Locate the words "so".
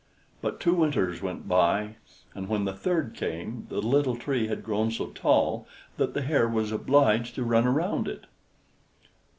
4.89-5.11